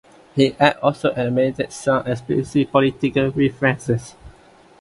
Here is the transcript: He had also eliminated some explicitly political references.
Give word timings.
He 0.33 0.49
had 0.53 0.77
also 0.77 1.11
eliminated 1.13 1.71
some 1.71 2.07
explicitly 2.07 2.65
political 2.65 3.29
references. 3.29 4.15